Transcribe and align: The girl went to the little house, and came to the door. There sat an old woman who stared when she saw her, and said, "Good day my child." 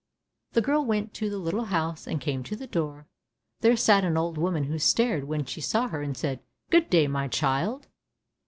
The 0.53 0.63
girl 0.63 0.83
went 0.83 1.13
to 1.13 1.29
the 1.29 1.37
little 1.37 1.65
house, 1.65 2.07
and 2.07 2.19
came 2.19 2.41
to 2.45 2.55
the 2.55 2.65
door. 2.65 3.05
There 3.59 3.77
sat 3.77 4.03
an 4.03 4.17
old 4.17 4.35
woman 4.35 4.63
who 4.63 4.79
stared 4.79 5.25
when 5.25 5.45
she 5.45 5.61
saw 5.61 5.89
her, 5.89 6.01
and 6.01 6.17
said, 6.17 6.39
"Good 6.71 6.89
day 6.89 7.05
my 7.05 7.27
child." 7.27 7.85